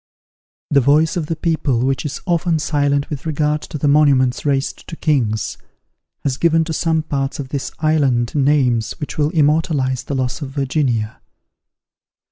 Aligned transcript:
The 0.71 0.81
voice 0.81 1.15
of 1.15 1.27
the 1.27 1.35
people, 1.35 1.85
which 1.85 2.05
is 2.07 2.21
often 2.25 2.57
silent 2.57 3.07
with 3.11 3.27
regard 3.27 3.61
to 3.61 3.77
the 3.77 3.87
monuments 3.87 4.43
raised 4.47 4.87
to 4.87 4.95
kings, 4.95 5.59
has 6.23 6.37
given 6.37 6.63
to 6.63 6.73
some 6.73 7.03
parts 7.03 7.37
of 7.39 7.49
this 7.49 7.71
island 7.81 8.33
names 8.33 8.93
which 8.99 9.19
will 9.19 9.29
immortalize 9.29 10.01
the 10.05 10.15
loss 10.15 10.41
of 10.41 10.49
Virginia. 10.49 11.21